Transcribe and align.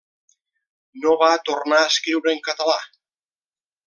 No 1.03 1.11
va 1.23 1.29
tornar 1.49 1.81
a 1.81 1.89
escriure 1.91 2.33
en 2.39 2.41
català. 2.49 2.79